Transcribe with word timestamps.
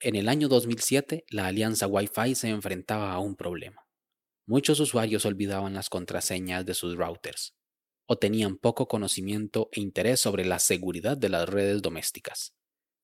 En 0.00 0.14
el 0.14 0.28
año 0.28 0.48
2007, 0.48 1.24
la 1.30 1.46
alianza 1.46 1.86
Wi-Fi 1.86 2.34
se 2.34 2.48
enfrentaba 2.48 3.12
a 3.12 3.18
un 3.18 3.34
problema. 3.34 3.86
Muchos 4.46 4.78
usuarios 4.78 5.24
olvidaban 5.24 5.72
las 5.72 5.88
contraseñas 5.88 6.66
de 6.66 6.74
sus 6.74 6.96
routers 6.96 7.54
o 8.06 8.18
tenían 8.18 8.58
poco 8.58 8.88
conocimiento 8.88 9.68
e 9.72 9.80
interés 9.80 10.20
sobre 10.20 10.44
la 10.44 10.58
seguridad 10.58 11.16
de 11.16 11.30
las 11.30 11.48
redes 11.48 11.80
domésticas, 11.80 12.54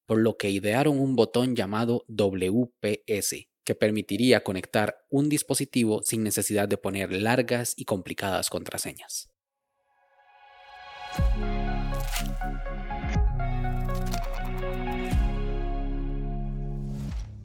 por 0.07 0.19
lo 0.19 0.37
que 0.37 0.51
idearon 0.51 1.01
un 1.01 1.17
botón 1.17 1.57
llamado 1.57 2.05
WPS 2.09 3.49
que 3.65 3.75
permitiría 3.75 4.45
conectar 4.45 4.99
un 5.09 5.29
dispositivo 5.29 6.03
sin 6.03 6.23
necesidad 6.23 6.69
de 6.69 6.77
poner 6.77 7.11
largas 7.13 7.73
y 7.77 7.85
complicadas 7.87 8.51
contraseñas. 8.51 9.31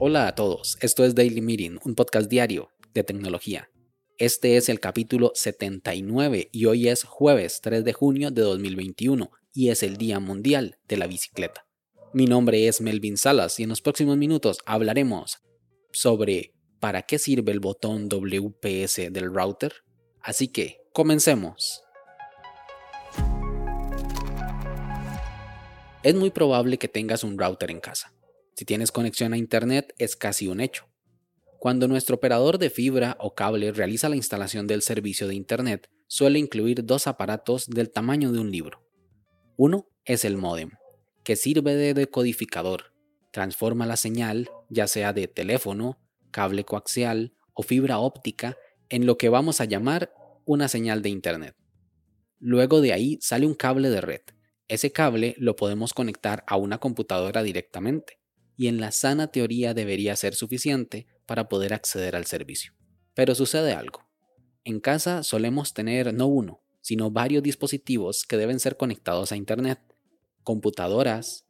Hola 0.00 0.28
a 0.28 0.34
todos, 0.36 0.78
esto 0.80 1.04
es 1.04 1.16
Daily 1.16 1.40
Meeting, 1.40 1.80
un 1.84 1.96
podcast 1.96 2.30
diario 2.30 2.70
de 2.94 3.02
tecnología. 3.02 3.68
Este 4.16 4.56
es 4.56 4.68
el 4.68 4.78
capítulo 4.78 5.32
79 5.34 6.50
y 6.52 6.66
hoy 6.66 6.86
es 6.86 7.02
jueves 7.02 7.58
3 7.60 7.82
de 7.84 7.92
junio 7.92 8.30
de 8.30 8.42
2021 8.42 9.28
y 9.52 9.70
es 9.70 9.82
el 9.82 9.96
Día 9.96 10.20
Mundial 10.20 10.78
de 10.86 10.98
la 10.98 11.08
Bicicleta. 11.08 11.66
Mi 12.12 12.26
nombre 12.26 12.68
es 12.68 12.80
Melvin 12.80 13.16
Salas 13.16 13.58
y 13.58 13.64
en 13.64 13.70
los 13.70 13.80
próximos 13.80 14.16
minutos 14.16 14.58
hablaremos 14.66 15.38
sobre 15.90 16.54
para 16.78 17.02
qué 17.02 17.18
sirve 17.18 17.50
el 17.50 17.58
botón 17.58 18.08
WPS 18.08 19.12
del 19.12 19.34
router. 19.34 19.72
Así 20.20 20.46
que, 20.46 20.80
comencemos. 20.92 21.82
Es 26.04 26.14
muy 26.14 26.30
probable 26.30 26.78
que 26.78 26.86
tengas 26.86 27.24
un 27.24 27.36
router 27.36 27.72
en 27.72 27.80
casa 27.80 28.12
si 28.58 28.64
tienes 28.64 28.90
conexión 28.90 29.32
a 29.32 29.38
Internet 29.38 29.94
es 29.98 30.16
casi 30.16 30.48
un 30.48 30.60
hecho. 30.60 30.88
Cuando 31.60 31.86
nuestro 31.86 32.16
operador 32.16 32.58
de 32.58 32.70
fibra 32.70 33.16
o 33.20 33.36
cable 33.36 33.70
realiza 33.70 34.08
la 34.08 34.16
instalación 34.16 34.66
del 34.66 34.82
servicio 34.82 35.28
de 35.28 35.36
Internet, 35.36 35.88
suele 36.08 36.40
incluir 36.40 36.84
dos 36.84 37.06
aparatos 37.06 37.68
del 37.68 37.92
tamaño 37.92 38.32
de 38.32 38.40
un 38.40 38.50
libro. 38.50 38.84
Uno 39.56 39.88
es 40.04 40.24
el 40.24 40.36
modem, 40.36 40.72
que 41.22 41.36
sirve 41.36 41.76
de 41.76 41.94
decodificador, 41.94 42.94
transforma 43.30 43.86
la 43.86 43.96
señal, 43.96 44.50
ya 44.68 44.88
sea 44.88 45.12
de 45.12 45.28
teléfono, 45.28 46.00
cable 46.32 46.64
coaxial 46.64 47.36
o 47.54 47.62
fibra 47.62 48.00
óptica, 48.00 48.56
en 48.88 49.06
lo 49.06 49.18
que 49.18 49.28
vamos 49.28 49.60
a 49.60 49.66
llamar 49.66 50.12
una 50.44 50.66
señal 50.66 51.00
de 51.02 51.10
Internet. 51.10 51.54
Luego 52.40 52.80
de 52.80 52.92
ahí 52.92 53.18
sale 53.20 53.46
un 53.46 53.54
cable 53.54 53.88
de 53.88 54.00
red. 54.00 54.22
Ese 54.66 54.90
cable 54.90 55.36
lo 55.38 55.54
podemos 55.54 55.94
conectar 55.94 56.42
a 56.48 56.56
una 56.56 56.78
computadora 56.78 57.44
directamente 57.44 58.18
y 58.58 58.66
en 58.66 58.80
la 58.80 58.90
sana 58.90 59.28
teoría 59.28 59.72
debería 59.72 60.16
ser 60.16 60.34
suficiente 60.34 61.06
para 61.26 61.48
poder 61.48 61.72
acceder 61.72 62.16
al 62.16 62.26
servicio. 62.26 62.74
Pero 63.14 63.36
sucede 63.36 63.72
algo. 63.72 64.06
En 64.64 64.80
casa 64.80 65.22
solemos 65.22 65.74
tener 65.74 66.12
no 66.12 66.26
uno, 66.26 66.60
sino 66.80 67.12
varios 67.12 67.44
dispositivos 67.44 68.24
que 68.24 68.36
deben 68.36 68.58
ser 68.58 68.76
conectados 68.76 69.30
a 69.30 69.36
Internet. 69.36 69.78
Computadoras, 70.42 71.46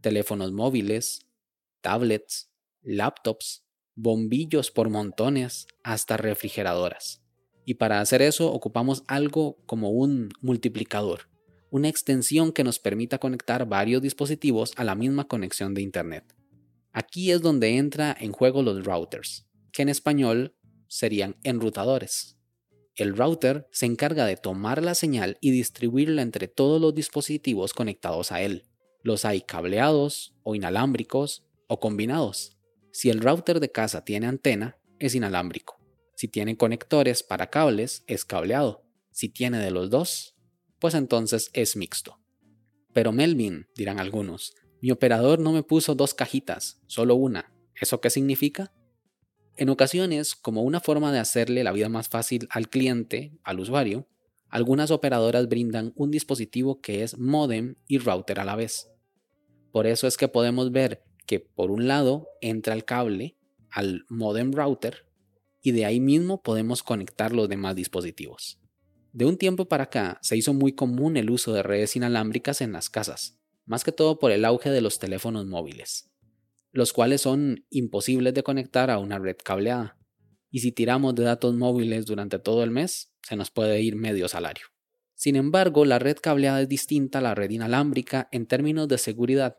teléfonos 0.00 0.50
móviles, 0.50 1.24
tablets, 1.82 2.50
laptops, 2.82 3.64
bombillos 3.94 4.72
por 4.72 4.90
montones, 4.90 5.68
hasta 5.84 6.16
refrigeradoras. 6.16 7.22
Y 7.64 7.74
para 7.74 8.00
hacer 8.00 8.22
eso 8.22 8.52
ocupamos 8.52 9.04
algo 9.06 9.62
como 9.66 9.90
un 9.90 10.30
multiplicador, 10.40 11.28
una 11.70 11.88
extensión 11.88 12.50
que 12.50 12.64
nos 12.64 12.80
permita 12.80 13.18
conectar 13.18 13.68
varios 13.68 14.02
dispositivos 14.02 14.72
a 14.74 14.82
la 14.82 14.96
misma 14.96 15.28
conexión 15.28 15.74
de 15.74 15.82
Internet. 15.82 16.39
Aquí 16.92 17.30
es 17.30 17.40
donde 17.42 17.76
entra 17.76 18.16
en 18.18 18.32
juego 18.32 18.62
los 18.62 18.84
routers, 18.84 19.46
que 19.72 19.82
en 19.82 19.88
español 19.88 20.56
serían 20.88 21.36
enrutadores. 21.44 22.36
El 22.96 23.16
router 23.16 23.68
se 23.70 23.86
encarga 23.86 24.26
de 24.26 24.36
tomar 24.36 24.82
la 24.82 24.94
señal 24.94 25.38
y 25.40 25.52
distribuirla 25.52 26.22
entre 26.22 26.48
todos 26.48 26.80
los 26.80 26.94
dispositivos 26.94 27.72
conectados 27.72 28.32
a 28.32 28.42
él. 28.42 28.66
Los 29.02 29.24
hay 29.24 29.40
cableados 29.40 30.34
o 30.42 30.54
inalámbricos 30.54 31.44
o 31.68 31.80
combinados. 31.80 32.58
Si 32.92 33.08
el 33.08 33.20
router 33.20 33.60
de 33.60 33.70
casa 33.70 34.04
tiene 34.04 34.26
antena, 34.26 34.76
es 34.98 35.14
inalámbrico. 35.14 35.78
Si 36.16 36.28
tiene 36.28 36.56
conectores 36.56 37.22
para 37.22 37.48
cables, 37.48 38.04
es 38.06 38.24
cableado. 38.24 38.84
Si 39.12 39.28
tiene 39.28 39.58
de 39.58 39.70
los 39.70 39.88
dos, 39.88 40.34
pues 40.78 40.94
entonces 40.94 41.50
es 41.54 41.76
mixto. 41.76 42.18
Pero 42.92 43.12
Melvin, 43.12 43.68
dirán 43.76 44.00
algunos, 44.00 44.54
mi 44.80 44.90
operador 44.90 45.38
no 45.40 45.52
me 45.52 45.62
puso 45.62 45.94
dos 45.94 46.14
cajitas, 46.14 46.80
solo 46.86 47.14
una. 47.14 47.52
¿Eso 47.74 48.00
qué 48.00 48.10
significa? 48.10 48.72
En 49.56 49.68
ocasiones, 49.68 50.34
como 50.34 50.62
una 50.62 50.80
forma 50.80 51.12
de 51.12 51.18
hacerle 51.18 51.64
la 51.64 51.72
vida 51.72 51.88
más 51.88 52.08
fácil 52.08 52.48
al 52.50 52.68
cliente, 52.68 53.38
al 53.42 53.60
usuario, 53.60 54.06
algunas 54.48 54.90
operadoras 54.90 55.48
brindan 55.48 55.92
un 55.96 56.10
dispositivo 56.10 56.80
que 56.80 57.02
es 57.02 57.18
modem 57.18 57.76
y 57.86 57.98
router 57.98 58.40
a 58.40 58.44
la 58.44 58.56
vez. 58.56 58.90
Por 59.70 59.86
eso 59.86 60.06
es 60.06 60.16
que 60.16 60.28
podemos 60.28 60.72
ver 60.72 61.04
que 61.26 61.40
por 61.40 61.70
un 61.70 61.86
lado 61.86 62.28
entra 62.40 62.74
el 62.74 62.84
cable 62.84 63.36
al 63.70 64.04
modem 64.08 64.52
router 64.52 65.06
y 65.62 65.72
de 65.72 65.84
ahí 65.84 66.00
mismo 66.00 66.42
podemos 66.42 66.82
conectar 66.82 67.32
los 67.32 67.48
demás 67.48 67.76
dispositivos. 67.76 68.58
De 69.12 69.24
un 69.24 69.36
tiempo 69.36 69.66
para 69.66 69.84
acá 69.84 70.18
se 70.22 70.36
hizo 70.36 70.54
muy 70.54 70.72
común 70.72 71.16
el 71.16 71.30
uso 71.30 71.52
de 71.52 71.62
redes 71.62 71.96
inalámbricas 71.96 72.60
en 72.60 72.72
las 72.72 72.90
casas, 72.90 73.39
más 73.70 73.84
que 73.84 73.92
todo 73.92 74.18
por 74.18 74.32
el 74.32 74.44
auge 74.44 74.68
de 74.68 74.80
los 74.80 74.98
teléfonos 74.98 75.46
móviles, 75.46 76.10
los 76.72 76.92
cuales 76.92 77.20
son 77.20 77.66
imposibles 77.70 78.34
de 78.34 78.42
conectar 78.42 78.90
a 78.90 78.98
una 78.98 79.20
red 79.20 79.36
cableada. 79.44 79.96
Y 80.50 80.58
si 80.58 80.72
tiramos 80.72 81.14
de 81.14 81.22
datos 81.22 81.54
móviles 81.54 82.04
durante 82.04 82.40
todo 82.40 82.64
el 82.64 82.72
mes, 82.72 83.14
se 83.22 83.36
nos 83.36 83.52
puede 83.52 83.80
ir 83.80 83.94
medio 83.94 84.26
salario. 84.26 84.66
Sin 85.14 85.36
embargo, 85.36 85.84
la 85.84 86.00
red 86.00 86.16
cableada 86.20 86.62
es 86.62 86.68
distinta 86.68 87.20
a 87.20 87.22
la 87.22 87.36
red 87.36 87.48
inalámbrica 87.48 88.28
en 88.32 88.46
términos 88.46 88.88
de 88.88 88.98
seguridad, 88.98 89.58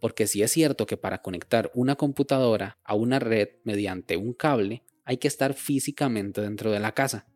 porque 0.00 0.26
si 0.26 0.42
es 0.42 0.50
cierto 0.50 0.86
que 0.86 0.96
para 0.96 1.20
conectar 1.20 1.70
una 1.74 1.96
computadora 1.96 2.78
a 2.84 2.94
una 2.94 3.18
red 3.18 3.48
mediante 3.64 4.16
un 4.16 4.32
cable 4.32 4.82
hay 5.04 5.18
que 5.18 5.28
estar 5.28 5.52
físicamente 5.52 6.40
dentro 6.40 6.70
de 6.70 6.80
la 6.80 6.94
casa, 6.94 7.26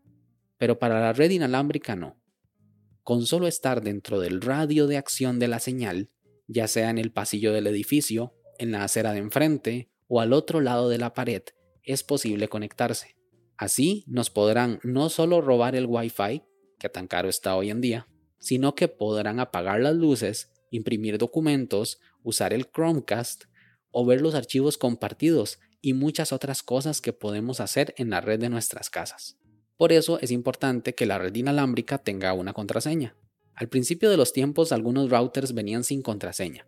pero 0.57 0.79
para 0.79 0.99
la 0.99 1.13
red 1.13 1.31
inalámbrica 1.31 1.95
no. 1.95 2.17
Con 3.05 3.27
solo 3.27 3.47
estar 3.47 3.83
dentro 3.83 4.19
del 4.19 4.41
radio 4.41 4.87
de 4.87 4.97
acción 4.97 5.39
de 5.39 5.47
la 5.47 5.59
señal, 5.59 6.09
ya 6.47 6.67
sea 6.67 6.89
en 6.89 6.97
el 6.97 7.13
pasillo 7.13 7.53
del 7.53 7.67
edificio, 7.67 8.35
en 8.59 8.73
la 8.73 8.83
acera 8.83 9.13
de 9.13 9.19
enfrente 9.19 9.91
o 10.09 10.23
al 10.23 10.33
otro 10.33 10.63
lado 10.63 10.89
de 10.89 10.97
la 10.97 11.13
pared, 11.13 11.43
es 11.83 12.03
posible 12.03 12.49
conectarse. 12.49 13.19
Así 13.59 14.05
nos 14.07 14.31
podrán 14.31 14.81
no 14.83 15.11
solo 15.11 15.43
robar 15.43 15.77
el 15.77 15.85
Wi-Fi, 15.85 16.45
que 16.79 16.89
tan 16.89 17.07
caro 17.07 17.29
está 17.29 17.55
hoy 17.57 17.69
en 17.69 17.83
día, 17.83 18.09
sino 18.39 18.75
que 18.75 18.89
podrán 18.89 19.39
apagar 19.39 19.81
las 19.81 19.95
luces, 19.95 20.51
imprimir 20.71 21.19
documentos, 21.19 22.01
usar 22.23 22.55
el 22.55 22.71
Chromecast 22.71 23.45
o 23.91 24.07
ver 24.07 24.23
los 24.23 24.35
archivos 24.35 24.79
compartidos 24.79 25.59
y 25.83 25.93
muchas 25.93 26.33
otras 26.33 26.63
cosas 26.63 27.03
que 27.03 27.13
podemos 27.13 27.61
hacer 27.61 27.95
en 27.99 28.09
la 28.09 28.23
red 28.23 28.41
de 28.41 28.49
nuestras 28.49 28.89
casas. 28.89 29.37
Por 29.77 29.93
eso 29.93 30.19
es 30.21 30.31
importante 30.31 30.95
que 30.95 31.07
la 31.07 31.19
red 31.19 31.35
inalámbrica 31.35 31.99
tenga 31.99 32.33
una 32.33 32.53
contraseña. 32.53 33.17
Al 33.55 33.69
principio 33.69 34.11
de 34.11 34.17
los 34.17 34.33
tiempos 34.33 34.73
algunos 34.73 35.11
routers 35.11 35.55
venían 35.55 35.85
sin 35.85 36.03
contraseña 36.03 36.67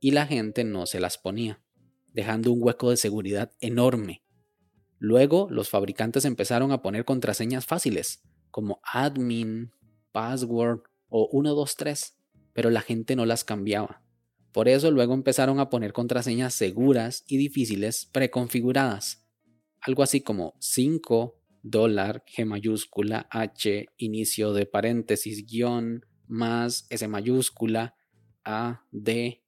y 0.00 0.10
la 0.10 0.26
gente 0.26 0.64
no 0.64 0.84
se 0.84 1.00
las 1.00 1.16
ponía, 1.16 1.62
dejando 2.12 2.52
un 2.52 2.62
hueco 2.62 2.90
de 2.90 2.98
seguridad 2.98 3.52
enorme. 3.60 4.22
Luego 4.98 5.48
los 5.50 5.70
fabricantes 5.70 6.26
empezaron 6.26 6.72
a 6.72 6.82
poner 6.82 7.06
contraseñas 7.06 7.64
fáciles, 7.64 8.22
como 8.50 8.80
admin, 8.82 9.72
password 10.12 10.80
o 11.08 11.28
123, 11.30 12.18
pero 12.52 12.70
la 12.70 12.82
gente 12.82 13.16
no 13.16 13.24
las 13.26 13.44
cambiaba. 13.44 14.02
Por 14.52 14.68
eso 14.68 14.90
luego 14.90 15.14
empezaron 15.14 15.58
a 15.58 15.68
poner 15.68 15.92
contraseñas 15.92 16.54
seguras 16.54 17.24
y 17.26 17.38
difíciles 17.38 18.06
preconfiguradas, 18.12 19.26
algo 19.80 20.02
así 20.02 20.20
como 20.20 20.54
5, 20.60 21.40
dólar, 21.64 22.24
G 22.26 22.44
mayúscula, 22.44 23.26
H, 23.30 23.86
inicio 23.96 24.52
de 24.52 24.66
paréntesis, 24.66 25.46
guion, 25.46 26.06
más 26.28 26.86
S 26.90 27.08
mayúscula, 27.08 27.96
A, 28.44 28.86
D, 28.92 29.42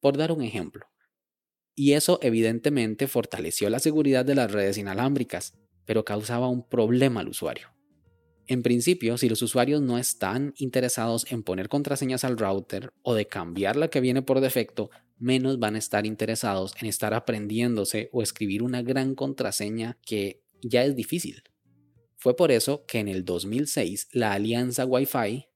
por 0.00 0.18
dar 0.18 0.32
un 0.32 0.42
ejemplo. 0.42 0.86
Y 1.74 1.92
eso 1.92 2.18
evidentemente 2.22 3.06
fortaleció 3.06 3.70
la 3.70 3.78
seguridad 3.78 4.24
de 4.24 4.34
las 4.34 4.52
redes 4.52 4.78
inalámbricas, 4.78 5.54
pero 5.86 6.04
causaba 6.04 6.48
un 6.48 6.68
problema 6.68 7.20
al 7.20 7.28
usuario. 7.28 7.68
En 8.46 8.62
principio, 8.62 9.16
si 9.16 9.28
los 9.28 9.40
usuarios 9.40 9.80
no 9.80 9.96
están 9.96 10.52
interesados 10.58 11.30
en 11.32 11.42
poner 11.42 11.68
contraseñas 11.68 12.24
al 12.24 12.36
router 12.36 12.92
o 13.02 13.14
de 13.14 13.26
cambiar 13.26 13.76
la 13.76 13.88
que 13.88 14.00
viene 14.00 14.20
por 14.20 14.40
defecto, 14.40 14.90
menos 15.18 15.58
van 15.58 15.76
a 15.76 15.78
estar 15.78 16.04
interesados 16.04 16.74
en 16.80 16.88
estar 16.88 17.14
aprendiéndose 17.14 18.10
o 18.12 18.22
escribir 18.22 18.62
una 18.62 18.82
gran 18.82 19.14
contraseña 19.14 19.98
que 20.04 20.43
ya 20.64 20.84
es 20.84 20.96
difícil. 20.96 21.42
Fue 22.16 22.36
por 22.36 22.50
eso 22.50 22.84
que 22.86 22.98
en 22.98 23.08
el 23.08 23.24
2006 23.24 24.08
la 24.12 24.32
alianza 24.32 24.86
Wi-Fi, 24.86 25.46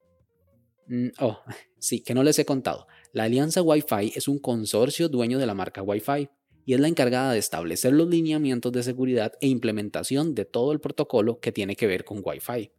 mm, 0.87 1.07
oh, 1.19 1.39
sí, 1.79 2.01
que 2.01 2.13
no 2.13 2.23
les 2.23 2.39
he 2.39 2.45
contado, 2.45 2.87
la 3.11 3.23
alianza 3.23 3.61
Wi-Fi 3.61 4.13
es 4.15 4.27
un 4.27 4.39
consorcio 4.39 5.09
dueño 5.09 5.39
de 5.39 5.47
la 5.47 5.55
marca 5.55 5.81
Wi-Fi, 5.81 6.29
y 6.69 6.75
es 6.75 6.79
la 6.79 6.87
encargada 6.87 7.31
de 7.31 7.39
establecer 7.39 7.93
los 7.93 8.07
lineamientos 8.07 8.71
de 8.71 8.83
seguridad 8.83 9.33
e 9.41 9.47
implementación 9.47 10.35
de 10.35 10.45
todo 10.45 10.71
el 10.71 10.79
protocolo 10.79 11.39
que 11.39 11.51
tiene 11.51 11.75
que 11.75 11.87
ver 11.87 12.05
con 12.05 12.21
Wi-Fi. 12.23 12.71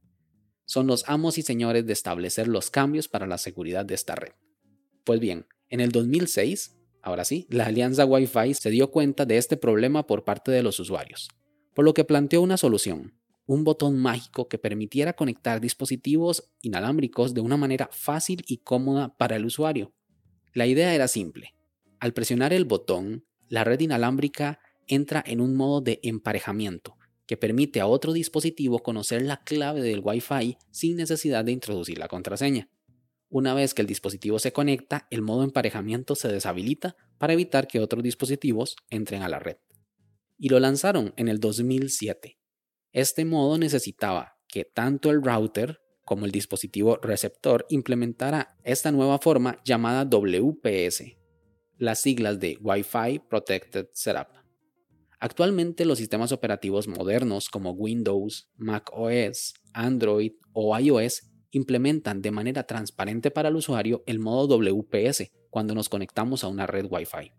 Son 0.65 0.87
los 0.87 1.03
amos 1.09 1.39
y 1.39 1.43
señores 1.43 1.85
de 1.85 1.93
establecer 1.93 2.47
los 2.47 2.71
cambios 2.71 3.09
para 3.09 3.27
la 3.27 3.37
seguridad 3.37 3.85
de 3.85 3.95
esta 3.95 4.15
red. 4.15 4.31
Pues 5.03 5.19
bien, 5.19 5.47
en 5.69 5.81
el 5.81 5.91
2006, 5.91 6.77
ahora 7.03 7.25
sí, 7.25 7.49
la 7.51 7.67
alianza 7.67 8.05
Wi-Fi 8.05 8.55
se 8.55 8.71
dio 8.71 8.93
cuenta 8.93 9.27
de 9.27 9.39
este 9.39 9.57
problema 9.57 10.07
por 10.07 10.23
parte 10.23 10.53
de 10.53 10.63
los 10.63 10.79
usuarios, 10.79 11.29
por 11.81 11.87
lo 11.87 11.95
que 11.95 12.05
planteó 12.05 12.43
una 12.43 12.59
solución, 12.59 13.15
un 13.47 13.65
botón 13.65 13.97
mágico 13.97 14.49
que 14.49 14.59
permitiera 14.59 15.15
conectar 15.15 15.63
dispositivos 15.63 16.53
inalámbricos 16.61 17.33
de 17.33 17.41
una 17.41 17.57
manera 17.57 17.89
fácil 17.91 18.45
y 18.47 18.59
cómoda 18.59 19.17
para 19.17 19.37
el 19.37 19.47
usuario. 19.47 19.95
La 20.53 20.67
idea 20.67 20.95
era 20.95 21.09
simple. 21.09 21.55
Al 21.99 22.13
presionar 22.13 22.53
el 22.53 22.67
botón, 22.67 23.25
la 23.49 23.65
red 23.65 23.81
inalámbrica 23.81 24.61
entra 24.89 25.25
en 25.27 25.41
un 25.41 25.57
modo 25.57 25.81
de 25.81 26.01
emparejamiento 26.03 26.99
que 27.25 27.39
permite 27.39 27.81
a 27.81 27.87
otro 27.87 28.13
dispositivo 28.13 28.81
conocer 28.81 29.23
la 29.23 29.43
clave 29.43 29.81
del 29.81 30.03
Wi-Fi 30.05 30.59
sin 30.71 30.97
necesidad 30.97 31.47
de 31.47 31.53
introducir 31.53 31.97
la 31.97 32.09
contraseña. 32.09 32.69
Una 33.31 33.55
vez 33.55 33.73
que 33.73 33.81
el 33.81 33.89
dispositivo 33.89 34.39
se 34.39 34.53
conecta, 34.53 35.07
el 35.09 35.23
modo 35.23 35.45
emparejamiento 35.45 36.15
se 36.15 36.29
deshabilita 36.29 36.95
para 37.17 37.33
evitar 37.33 37.67
que 37.67 37.81
otros 37.81 38.03
dispositivos 38.03 38.77
entren 38.91 39.23
a 39.23 39.31
la 39.31 39.39
red. 39.39 39.57
Y 40.43 40.49
lo 40.49 40.59
lanzaron 40.59 41.13
en 41.19 41.29
el 41.29 41.39
2007. 41.39 42.39
Este 42.93 43.27
modo 43.27 43.59
necesitaba 43.59 44.39
que 44.49 44.65
tanto 44.65 45.11
el 45.11 45.23
router 45.23 45.79
como 46.07 46.25
el 46.25 46.33
dispositivo 46.33 46.97
receptor 46.97 47.67
implementara 47.69 48.57
esta 48.65 48.91
nueva 48.91 49.19
forma 49.19 49.61
llamada 49.67 50.07
WPS, 50.07 51.05
las 51.77 52.01
siglas 52.01 52.41
de 52.41 52.57
Wi-Fi 52.59 53.19
Protected 53.29 53.89
Setup. 53.93 54.29
Actualmente 55.19 55.85
los 55.85 55.99
sistemas 55.99 56.33
operativos 56.33 56.89
modernos 56.89 57.51
como 57.51 57.73
Windows, 57.73 58.49
Mac 58.57 58.91
OS, 58.95 59.53
Android 59.75 60.33
o 60.55 60.77
iOS 60.79 61.31
implementan 61.51 62.23
de 62.23 62.31
manera 62.31 62.63
transparente 62.63 63.31
para 63.31 63.51
el 63.51 63.57
usuario 63.57 64.03
el 64.07 64.21
modo 64.21 64.57
WPS 64.57 65.31
cuando 65.51 65.75
nos 65.75 65.91
conectamos 65.91 66.45
a 66.45 66.49
una 66.49 66.67
red 66.67 66.87
Wi-Fi. 66.89 67.31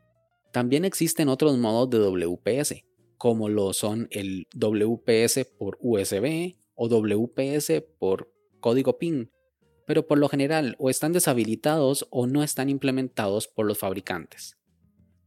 También 0.53 0.85
existen 0.85 1.29
otros 1.29 1.57
modos 1.57 1.89
de 1.89 1.97
WPS, 1.97 2.83
como 3.21 3.49
lo 3.49 3.71
son 3.71 4.07
el 4.09 4.47
WPS 4.55 5.45
por 5.45 5.77
USB 5.79 6.55
o 6.73 6.87
WPS 6.87 7.83
por 7.99 8.33
código 8.59 8.97
PIN, 8.97 9.29
pero 9.85 10.07
por 10.07 10.17
lo 10.17 10.27
general 10.27 10.75
o 10.79 10.89
están 10.89 11.13
deshabilitados 11.13 12.07
o 12.09 12.25
no 12.25 12.41
están 12.41 12.67
implementados 12.67 13.47
por 13.47 13.67
los 13.67 13.77
fabricantes. 13.77 14.57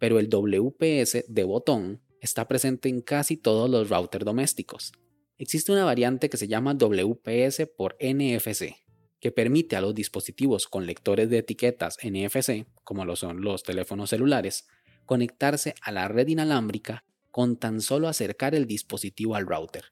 Pero 0.00 0.19
el 0.19 0.29
WPS 0.29 1.26
de 1.29 1.44
botón 1.44 2.02
está 2.20 2.49
presente 2.49 2.88
en 2.88 3.00
casi 3.00 3.37
todos 3.37 3.70
los 3.70 3.88
routers 3.91 4.25
domésticos. 4.25 4.90
Existe 5.38 5.70
una 5.70 5.85
variante 5.85 6.29
que 6.29 6.37
se 6.37 6.49
llama 6.49 6.75
WPS 6.75 7.69
por 7.76 7.97
NFC, 8.00 8.75
que 9.20 9.31
permite 9.31 9.76
a 9.76 9.81
los 9.81 9.94
dispositivos 9.94 10.67
con 10.67 10.85
lectores 10.85 11.31
de 11.31 11.38
etiquetas 11.38 11.99
NFC, 12.02 12.67
como 12.82 13.05
lo 13.05 13.14
son 13.14 13.43
los 13.43 13.62
teléfonos 13.62 14.11
celulares, 14.11 14.67
conectarse 15.06 15.76
a 15.81 15.93
la 15.93 16.08
red 16.08 16.26
inalámbrica 16.26 17.05
con 17.34 17.56
tan 17.56 17.81
solo 17.81 18.06
acercar 18.06 18.54
el 18.54 18.64
dispositivo 18.64 19.34
al 19.34 19.44
router, 19.44 19.86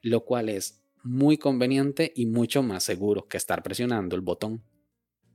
lo 0.00 0.24
cual 0.24 0.48
es 0.48 0.82
muy 1.04 1.36
conveniente 1.36 2.10
y 2.16 2.24
mucho 2.24 2.62
más 2.62 2.84
seguro 2.84 3.28
que 3.28 3.36
estar 3.36 3.62
presionando 3.62 4.16
el 4.16 4.22
botón. 4.22 4.64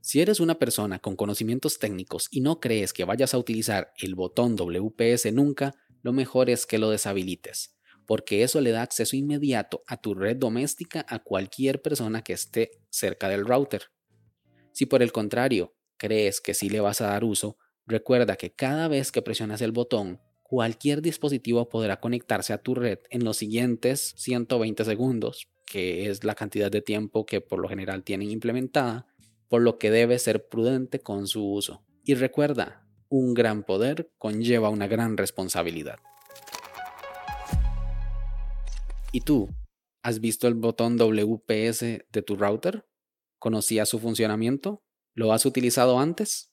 Si 0.00 0.20
eres 0.20 0.40
una 0.40 0.58
persona 0.58 0.98
con 0.98 1.14
conocimientos 1.14 1.78
técnicos 1.78 2.26
y 2.32 2.40
no 2.40 2.58
crees 2.58 2.92
que 2.92 3.04
vayas 3.04 3.32
a 3.32 3.38
utilizar 3.38 3.92
el 3.98 4.16
botón 4.16 4.56
WPS 4.56 5.32
nunca, 5.32 5.72
lo 6.02 6.12
mejor 6.12 6.50
es 6.50 6.66
que 6.66 6.78
lo 6.78 6.90
deshabilites, 6.90 7.78
porque 8.08 8.42
eso 8.42 8.60
le 8.60 8.72
da 8.72 8.82
acceso 8.82 9.14
inmediato 9.14 9.84
a 9.86 9.98
tu 9.98 10.14
red 10.14 10.38
doméstica 10.38 11.06
a 11.08 11.20
cualquier 11.20 11.80
persona 11.80 12.22
que 12.22 12.32
esté 12.32 12.72
cerca 12.90 13.28
del 13.28 13.46
router. 13.46 13.84
Si 14.72 14.86
por 14.86 15.00
el 15.00 15.12
contrario 15.12 15.76
crees 15.96 16.40
que 16.40 16.54
sí 16.54 16.68
le 16.68 16.80
vas 16.80 17.00
a 17.00 17.06
dar 17.06 17.22
uso, 17.22 17.56
recuerda 17.86 18.34
que 18.34 18.52
cada 18.52 18.88
vez 18.88 19.12
que 19.12 19.22
presionas 19.22 19.60
el 19.62 19.70
botón, 19.70 20.20
cualquier 20.52 21.00
dispositivo 21.00 21.70
podrá 21.70 21.98
conectarse 21.98 22.52
a 22.52 22.58
tu 22.58 22.74
red 22.74 22.98
en 23.08 23.24
los 23.24 23.38
siguientes 23.38 24.12
120 24.18 24.84
segundos, 24.84 25.48
que 25.64 26.10
es 26.10 26.24
la 26.24 26.34
cantidad 26.34 26.70
de 26.70 26.82
tiempo 26.82 27.24
que 27.24 27.40
por 27.40 27.58
lo 27.58 27.70
general 27.70 28.04
tienen 28.04 28.30
implementada, 28.30 29.06
por 29.48 29.62
lo 29.62 29.78
que 29.78 29.90
debe 29.90 30.18
ser 30.18 30.50
prudente 30.50 31.00
con 31.00 31.26
su 31.26 31.42
uso. 31.42 31.86
Y 32.04 32.16
recuerda, 32.16 32.86
un 33.08 33.32
gran 33.32 33.62
poder 33.62 34.12
conlleva 34.18 34.68
una 34.68 34.88
gran 34.88 35.16
responsabilidad. 35.16 35.96
¿Y 39.10 39.22
tú? 39.22 39.48
¿Has 40.02 40.20
visto 40.20 40.48
el 40.48 40.54
botón 40.54 40.98
WPS 40.98 41.80
de 41.80 42.22
tu 42.26 42.36
router? 42.36 42.84
¿Conocías 43.38 43.88
su 43.88 43.98
funcionamiento? 43.98 44.82
¿Lo 45.14 45.32
has 45.32 45.46
utilizado 45.46 45.98
antes? 45.98 46.52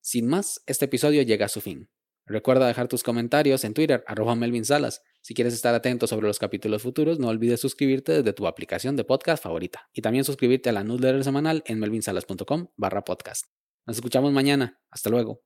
Sin 0.00 0.28
más, 0.28 0.62
este 0.66 0.84
episodio 0.84 1.22
llega 1.22 1.46
a 1.46 1.48
su 1.48 1.60
fin. 1.60 1.90
Recuerda 2.30 2.68
dejar 2.68 2.86
tus 2.86 3.02
comentarios 3.02 3.64
en 3.64 3.74
Twitter, 3.74 4.04
arroba 4.06 4.36
Melvin 4.36 4.64
Salas. 4.64 5.02
Si 5.20 5.34
quieres 5.34 5.52
estar 5.52 5.74
atento 5.74 6.06
sobre 6.06 6.28
los 6.28 6.38
capítulos 6.38 6.80
futuros, 6.80 7.18
no 7.18 7.26
olvides 7.26 7.60
suscribirte 7.60 8.12
desde 8.12 8.32
tu 8.32 8.46
aplicación 8.46 8.94
de 8.94 9.02
podcast 9.02 9.42
favorita. 9.42 9.88
Y 9.92 10.00
también 10.00 10.22
suscribirte 10.22 10.68
a 10.68 10.72
la 10.72 10.84
newsletter 10.84 11.24
semanal 11.24 11.64
en 11.66 11.80
melvinsalas.com 11.80 12.68
barra 12.76 13.02
podcast. 13.02 13.46
Nos 13.84 13.96
escuchamos 13.96 14.32
mañana. 14.32 14.78
Hasta 14.92 15.10
luego. 15.10 15.42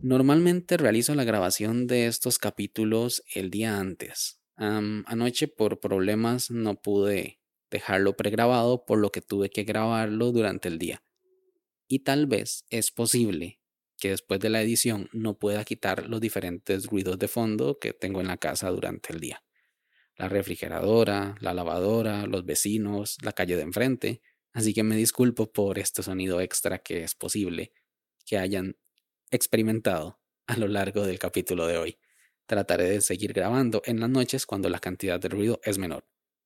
Normalmente 0.00 0.78
realizo 0.78 1.14
la 1.14 1.24
grabación 1.24 1.86
de 1.86 2.06
estos 2.06 2.38
capítulos 2.38 3.22
el 3.34 3.50
día 3.50 3.78
antes. 3.78 4.40
anoche 4.56 5.46
por 5.46 5.78
problemas 5.78 6.50
no 6.50 6.80
pude 6.80 7.40
dejarlo 7.70 8.16
pregrabado, 8.16 8.84
por 8.84 8.98
lo 8.98 9.10
que 9.10 9.20
tuve 9.20 9.50
que 9.50 9.64
grabarlo 9.64 10.32
durante 10.32 10.68
el 10.68 10.78
día. 10.78 11.02
Y 11.88 12.00
tal 12.00 12.26
vez 12.26 12.64
es 12.70 12.90
posible 12.90 13.60
que 13.98 14.10
después 14.10 14.40
de 14.40 14.50
la 14.50 14.62
edición 14.62 15.08
no 15.12 15.38
pueda 15.38 15.64
quitar 15.64 16.08
los 16.08 16.20
diferentes 16.20 16.86
ruidos 16.86 17.18
de 17.18 17.28
fondo 17.28 17.78
que 17.78 17.92
tengo 17.92 18.20
en 18.20 18.26
la 18.28 18.36
casa 18.36 18.70
durante 18.70 19.12
el 19.12 19.20
día. 19.20 19.42
La 20.16 20.28
refrigeradora, 20.28 21.36
la 21.40 21.54
lavadora, 21.54 22.26
los 22.26 22.44
vecinos, 22.44 23.18
la 23.22 23.32
calle 23.32 23.56
de 23.56 23.62
enfrente. 23.62 24.22
Así 24.52 24.72
que 24.72 24.82
me 24.82 24.96
disculpo 24.96 25.52
por 25.52 25.78
este 25.78 26.02
sonido 26.02 26.40
extra 26.40 26.78
que 26.78 27.02
es 27.02 27.14
posible 27.14 27.72
que 28.24 28.38
hayan 28.38 28.76
experimentado 29.30 30.20
a 30.46 30.56
lo 30.56 30.68
largo 30.68 31.06
del 31.06 31.18
capítulo 31.18 31.66
de 31.66 31.78
hoy. 31.78 31.98
Trataré 32.46 32.84
de 32.84 33.00
seguir 33.00 33.32
grabando 33.32 33.82
en 33.84 34.00
las 34.00 34.08
noches 34.08 34.46
cuando 34.46 34.68
la 34.68 34.78
cantidad 34.78 35.20
de 35.20 35.28
ruido 35.28 35.60
es 35.64 35.78
menor. 35.78 36.06